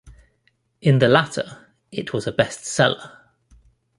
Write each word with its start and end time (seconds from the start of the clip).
In 0.81 0.97
the 0.97 1.07
latter, 1.07 1.67
it 1.91 2.11
was 2.11 2.25
a 2.25 2.31
best-seller. 2.31 3.19